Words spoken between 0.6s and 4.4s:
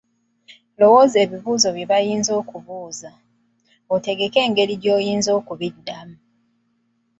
Lowooza ebibuuzo bye bayinza okubuuza, otegeke